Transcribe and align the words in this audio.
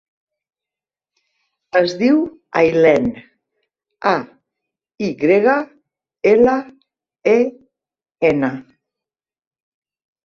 Es 1.81 1.91
diu 1.99 2.21
Aylen: 2.61 3.05
a, 4.13 4.15
i 5.09 5.13
grega, 5.25 5.55
ela, 6.33 6.57
e, 7.35 7.37
ena. 8.33 8.51